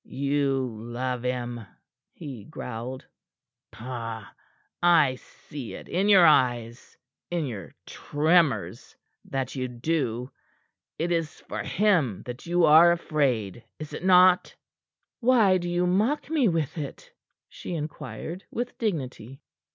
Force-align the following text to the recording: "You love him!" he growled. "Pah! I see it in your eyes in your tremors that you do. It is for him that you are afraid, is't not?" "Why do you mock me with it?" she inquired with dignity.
"You 0.03 0.75
love 0.79 1.21
him!" 1.21 1.63
he 2.11 2.43
growled. 2.45 3.05
"Pah! 3.71 4.31
I 4.81 5.13
see 5.13 5.75
it 5.75 5.87
in 5.87 6.09
your 6.09 6.25
eyes 6.25 6.97
in 7.29 7.45
your 7.45 7.75
tremors 7.85 8.95
that 9.25 9.53
you 9.53 9.67
do. 9.67 10.31
It 10.97 11.11
is 11.11 11.41
for 11.41 11.61
him 11.61 12.23
that 12.23 12.47
you 12.47 12.65
are 12.65 12.91
afraid, 12.91 13.63
is't 13.77 14.03
not?" 14.03 14.55
"Why 15.19 15.59
do 15.59 15.69
you 15.69 15.85
mock 15.85 16.31
me 16.31 16.47
with 16.47 16.79
it?" 16.79 17.13
she 17.47 17.75
inquired 17.75 18.43
with 18.49 18.75
dignity. 18.79 19.43